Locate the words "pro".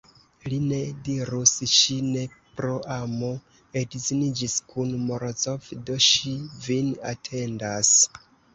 2.61-2.71